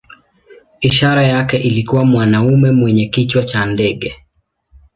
Ishara 0.81 1.27
yake 1.27 1.57
ilikuwa 1.57 2.05
mwanamume 2.05 2.71
mwenye 2.71 3.05
kichwa 3.07 3.43
cha 3.43 3.65
ndege. 3.65 4.15